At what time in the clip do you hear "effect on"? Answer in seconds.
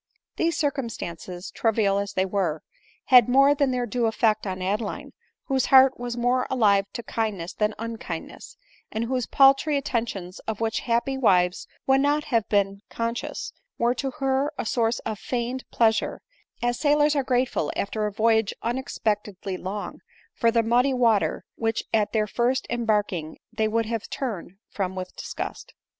4.07-4.59